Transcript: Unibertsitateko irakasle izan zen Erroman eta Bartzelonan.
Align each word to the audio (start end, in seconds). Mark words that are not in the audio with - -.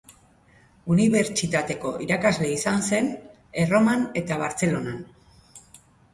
Unibertsitateko 0.95 1.91
irakasle 2.05 2.49
izan 2.55 2.81
zen 2.89 3.11
Erroman 3.67 4.09
eta 4.25 4.41
Bartzelonan. 4.43 4.99